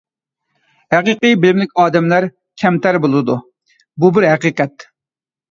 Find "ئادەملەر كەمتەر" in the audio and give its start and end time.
1.83-2.99